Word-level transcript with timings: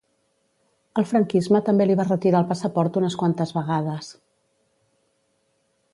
El 1.01 1.05
franquisme 1.09 1.61
també 1.67 1.87
li 1.89 1.97
va 1.99 2.07
retirar 2.09 2.41
el 2.45 2.49
passaport 2.53 2.99
unes 3.03 3.21
quantes 3.23 3.53
vegades. 3.61 4.11